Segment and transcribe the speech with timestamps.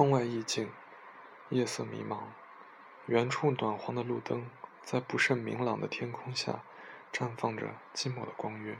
[0.00, 0.70] 窗外意境，
[1.50, 2.20] 夜色迷茫，
[3.04, 4.48] 远处暖黄的路灯
[4.80, 6.62] 在不甚明朗的天空下
[7.12, 8.78] 绽放着寂寞的光晕。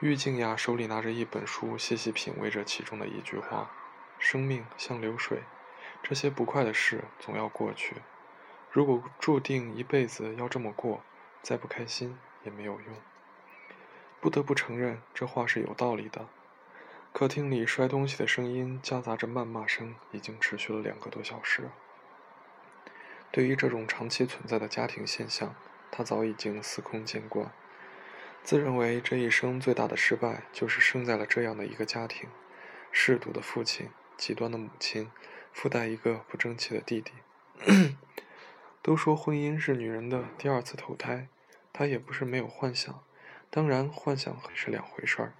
[0.00, 3.70] 郁静雅手里拿着一本书，细细品味着其中的一句话
[4.20, 5.44] ：“生命像流水，
[6.02, 8.02] 这些不快的事总要过去。
[8.70, 11.02] 如果注定一辈子要这么过，
[11.40, 12.94] 再不开心也没有用。”
[14.20, 16.28] 不得不承认，这话是有道理的。
[17.18, 21.70] 客厅里摔东西的声音夹杂着谩骂声，已经持续了两个多小时。
[23.30, 25.54] 对于这种长期存在的家庭现象，
[25.90, 27.50] 他早已经司空见惯，
[28.42, 32.28] 自认为这一生最大的失败就是生在了这样的一个家庭：
[32.92, 35.10] 嗜赌的父亲，极端的母亲，
[35.54, 37.12] 附带一个不争气的弟弟。
[38.82, 41.28] 都说婚姻是女人的第二次投胎，
[41.72, 43.02] 她也不是没有幻想，
[43.48, 45.32] 当然幻想是两回事儿。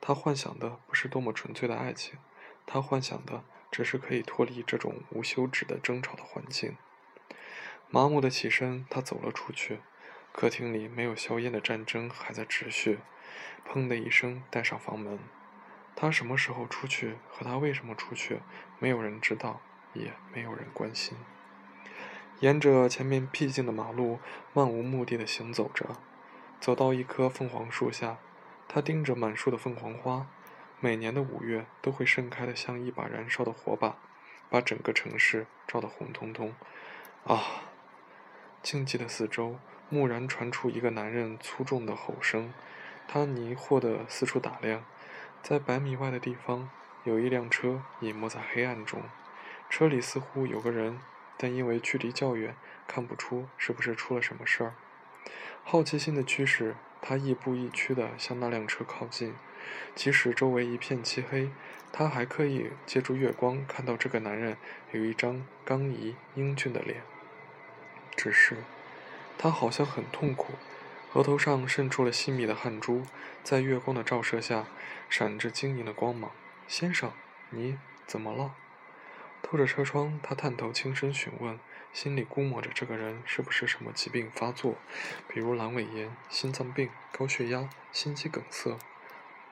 [0.00, 2.18] 他幻想的不是多么纯粹的爱情，
[2.66, 6.76] 他幻想的只是可以脱离这种无休止的争吵的环境。
[7.90, 9.80] 麻木的起身，他走了出去。
[10.32, 13.00] 客厅里没有硝烟的战争还在持续。
[13.66, 15.18] 砰的一声，带上房门。
[15.96, 18.40] 他什么时候出去，和他为什么出去，
[18.78, 19.60] 没有人知道，
[19.94, 21.16] 也没有人关心。
[22.40, 24.20] 沿着前面僻静的马路，
[24.52, 25.96] 漫无目的的行走着，
[26.60, 28.18] 走到一棵凤凰树下。
[28.68, 30.26] 他盯着满树的凤凰花，
[30.78, 33.96] 每年的五月都会盛开的像一把燃烧的火把，
[34.50, 36.54] 把整个城市照得红彤彤。
[37.24, 37.62] 啊！
[38.62, 39.58] 静寂的四周，
[39.90, 42.52] 蓦然传出一个男人粗重的吼声。
[43.06, 44.84] 他迷惑地四处打量，
[45.42, 46.68] 在百米外的地方，
[47.04, 49.02] 有一辆车隐没在黑暗中，
[49.70, 51.00] 车里似乎有个人，
[51.38, 52.54] 但因为距离较远，
[52.86, 54.74] 看不出是不是出了什么事儿。
[55.64, 56.76] 好奇心的驱使。
[57.00, 59.34] 他亦步亦趋地向那辆车靠近，
[59.94, 61.50] 即使周围一片漆黑，
[61.92, 64.56] 他还可以借助月光看到这个男人
[64.92, 67.02] 有一张刚毅英俊的脸。
[68.16, 68.56] 只是，
[69.38, 70.54] 他好像很痛苦，
[71.14, 73.02] 额头上渗出了细密的汗珠，
[73.42, 74.66] 在月光的照射下，
[75.08, 76.32] 闪着晶莹的光芒。
[76.66, 77.12] 先生，
[77.50, 78.54] 你怎么了？
[79.42, 81.58] 透着车窗，他探头轻声询问。
[81.90, 84.76] 心里估摸着这个人是不是什么疾病发作，
[85.26, 88.76] 比如阑尾炎、心脏病、高血压、心肌梗塞。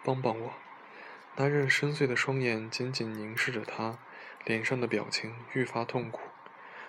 [0.05, 0.53] 帮帮我！
[1.37, 3.99] 男人深邃的双眼紧紧凝视着他，
[4.45, 6.21] 脸上的表情愈发痛苦。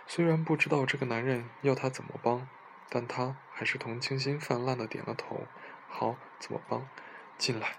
[0.05, 2.47] 虽然不知道这个男人要他怎么帮，
[2.89, 5.47] 但他还是同情心泛滥的点了头。
[5.87, 6.87] 好，怎么帮？
[7.37, 7.77] 进来。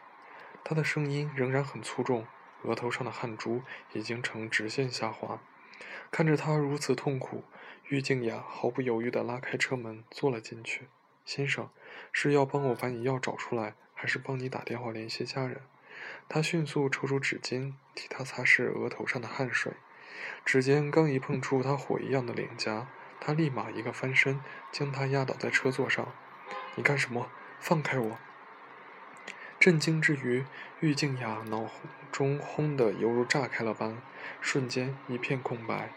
[0.64, 2.26] 他的声音仍然很粗重，
[2.62, 5.40] 额头上的汗珠已经呈直线下滑。
[6.10, 7.44] 看着他如此痛苦。
[7.90, 10.88] 郁静雅毫不犹豫地拉开车门，坐了进去。
[11.24, 11.70] 先生，
[12.12, 15.62] 是要帮我把你药找出来，还是帮你打电话联系家人？
[16.28, 19.72] 他迅速抽出纸巾，替他擦拭额头上的汗水。
[20.44, 22.88] 指尖刚一碰触他火一样的脸颊，
[23.20, 26.12] 他立马一个翻身，将他压倒在车座上。
[26.74, 27.30] 你干什么？
[27.58, 28.18] 放开我！
[29.60, 30.44] 震惊之余，
[30.78, 31.68] 郁静雅脑
[32.12, 33.96] 中轰的犹如炸开了般，
[34.40, 35.90] 瞬间一片空白。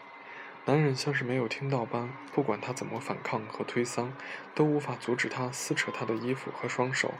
[0.64, 4.08] 男人像是没有听到般，不管他怎么反抗和推搡，
[4.52, 7.14] 都无法阻止他撕扯他的衣服和双手。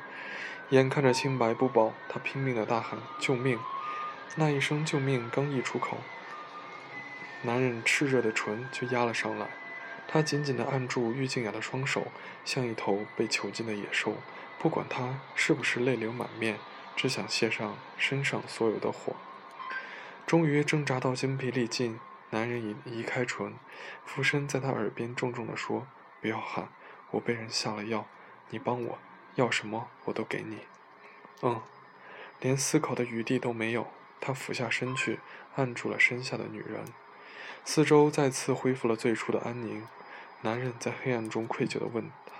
[0.70, 3.60] 眼看着清白不保，他拼命的大喊：“救命！”
[4.34, 5.98] 那一声“救命”刚一出口，
[7.42, 9.46] 男人炽热的唇就压了上来。
[10.08, 12.08] 他紧紧地按住郁静雅的双手，
[12.44, 14.16] 像一头被囚禁的野兽，
[14.62, 16.56] 不管他是不是泪流满面，
[16.94, 19.16] 只想卸上身上所有的火。
[20.24, 21.98] 终于挣扎到精疲力尽。
[22.30, 23.56] 男人移移开唇，
[24.06, 25.88] 俯身在他耳边重重地说
[26.22, 26.68] ：“不要喊，
[27.10, 28.06] 我被人下了药，
[28.50, 28.98] 你帮我，
[29.34, 30.60] 要什么我都给你。”
[31.42, 31.60] 嗯，
[32.40, 33.88] 连思考的余地都没有，
[34.20, 35.18] 他俯下身去，
[35.56, 36.84] 按住了身下的女人。
[37.64, 39.88] 四周再次恢复了最初的安宁。
[40.42, 42.32] 男人在黑暗中愧疚地问他：“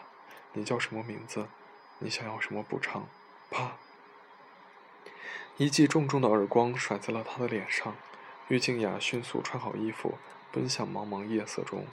[0.54, 1.48] 你叫什么名字？
[2.02, 3.06] 你想要什么补偿？”
[3.50, 3.76] 啪！
[5.56, 7.94] 一记重重的耳光甩在了他的脸上。
[8.48, 10.18] 郁静雅迅速穿好衣服，
[10.50, 11.86] 奔向茫茫夜色中，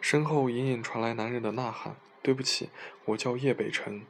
[0.00, 2.70] 身后隐隐传来男人的呐喊：“对不起，
[3.04, 4.06] 我叫叶北辰。”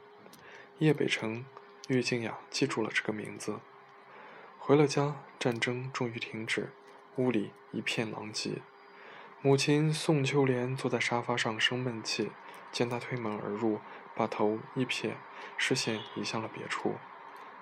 [0.79, 1.45] 叶北辰，
[1.89, 3.59] 郁静雅记住了这个名字。
[4.57, 6.71] 回了家，战争终于停止，
[7.17, 8.61] 屋里一片狼藉。
[9.41, 12.31] 母亲宋秋莲坐在沙发上生闷气，
[12.71, 13.79] 见他推门而入，
[14.15, 15.17] 把头一撇，
[15.57, 16.95] 视线移向了别处。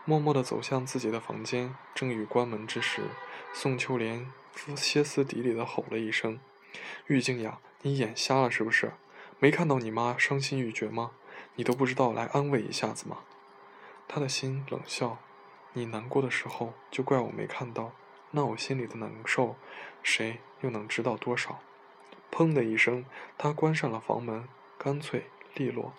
[0.06, 3.04] 默默地走向自己的房间，正欲关门之时，
[3.54, 4.32] 宋秋莲
[4.76, 6.40] 歇斯底里地吼了一声
[7.08, 8.94] ：“玉静雅，你眼瞎了是不是？
[9.38, 11.12] 没看到你妈伤心欲绝吗？
[11.56, 13.20] 你都不知道来安慰一下子吗？”
[14.08, 15.20] 他的心冷笑
[15.74, 17.94] ：“你难过的时候就怪我没看到，
[18.32, 19.56] 那我心里的难受，
[20.02, 21.60] 谁又能知道多少？
[22.32, 23.06] 砰的一声，
[23.38, 24.48] 他关上了房门，
[24.80, 25.94] 干脆利落。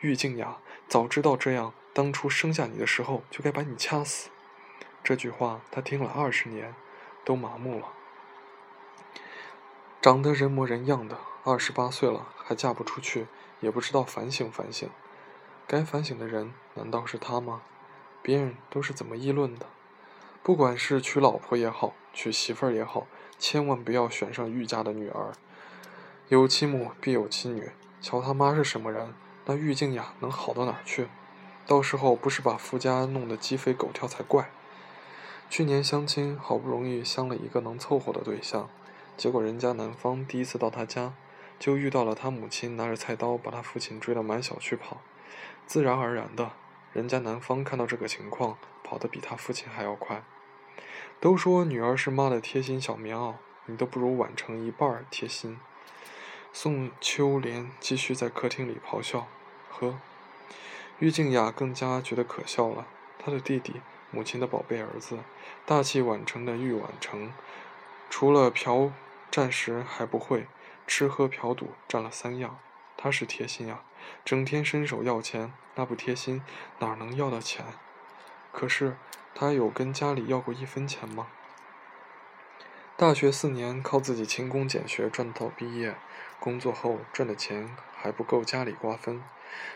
[0.00, 4.30] 玉静雅，早知道这样，当初生下你的时候就该把你掐死。
[5.02, 6.74] 这句话他听了二十年，
[7.24, 7.92] 都麻木了。
[10.00, 13.26] 长得人模人样的，二十八岁了还嫁不出去，
[13.60, 14.88] 也不知道反省反省。
[15.66, 17.62] 该反省的人难道是他吗？
[18.22, 19.66] 别人都是怎么议论的？
[20.42, 23.06] 不管是娶老婆也好，娶媳妇儿也好，
[23.38, 25.32] 千万不要选上玉家的女儿。
[26.28, 27.70] 有其母必有其女，
[28.00, 29.14] 瞧他妈是什么人，
[29.46, 31.08] 那玉静雅能好到哪儿去？
[31.66, 34.50] 到时候不是把夫家弄得鸡飞狗跳才怪。
[35.50, 38.70] 去年相亲，好不容易相了一个能凑合的对象，
[39.16, 41.12] 结果人家男方第一次到他家，
[41.58, 45.02] 就遇到了他母亲拿着菜刀把他父亲追得满小区跑。
[45.66, 46.52] 自然而然的，
[46.92, 50.24] 人家男方看到这个情况，跑得比他父亲还要快。
[51.20, 53.34] 都说女儿是妈的贴心小棉袄，
[53.66, 55.58] 你都不如晚成一半贴心。
[56.56, 59.26] 宋秋莲继续在客厅里咆哮，
[59.68, 59.98] 呵。
[61.00, 62.86] 郁静雅更加觉得可笑了。
[63.18, 63.80] 她的弟弟，
[64.12, 65.18] 母亲的宝贝儿子，
[65.66, 67.32] 大器晚成的郁晚成，
[68.08, 68.92] 除了嫖
[69.32, 70.46] 暂时还不会，
[70.86, 72.60] 吃喝嫖赌占了三样。
[72.96, 73.82] 他是贴心呀，
[74.24, 76.40] 整天伸手要钱，那不贴心
[76.78, 77.66] 哪能要到钱？
[78.52, 78.96] 可是
[79.34, 81.26] 他有跟家里要过一分钱吗？
[82.96, 85.96] 大学四年靠自己勤工俭学赚到毕业，
[86.40, 89.22] 工作后赚的钱还不够家里瓜分，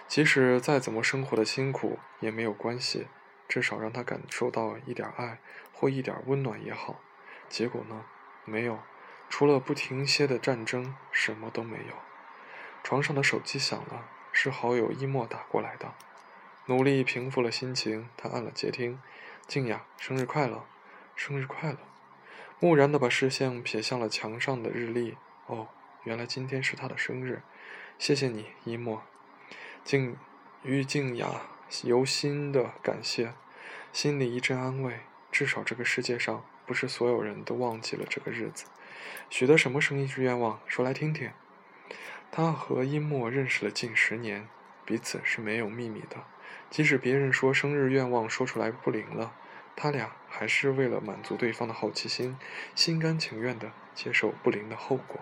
[0.06, 3.06] 即使再怎么生活的辛苦也没有关系，
[3.48, 5.38] 至少让他感受到一点爱
[5.72, 7.00] 或一点温暖也好。
[7.48, 8.04] 结果呢？
[8.44, 8.78] 没有，
[9.28, 11.94] 除了不停歇的战争，什么都没有。
[12.82, 15.92] 床上的手机响了，是好友一墨打过来的。
[16.66, 19.00] 努力平复了心情，他按了接听
[19.46, 20.64] ：“静雅，生日快乐，
[21.16, 21.78] 生日快乐。”
[22.60, 25.16] 木然的把视线撇向了墙上的日历。
[25.46, 25.68] 哦，
[26.08, 27.42] 原来今天是他的生日。
[27.98, 29.02] 谢谢你，一墨。
[29.84, 30.16] 静，
[30.62, 31.42] 于静雅
[31.84, 33.34] 由心的感谢，
[33.92, 35.00] 心里一阵安慰。
[35.30, 38.64] 至少这个世界上不是所有人都忘记了这个日子。
[39.28, 40.58] 许的什么生日愿望？
[40.66, 41.30] 说来听听。
[42.30, 44.48] 他和一墨认识了近十年，
[44.86, 46.24] 彼此是没有秘密的。
[46.70, 49.34] 即使别人说生日愿望说出来不灵了，
[49.76, 52.38] 他俩还是为了满足对方的好奇心，
[52.74, 55.20] 心甘情愿地接受不灵的后果。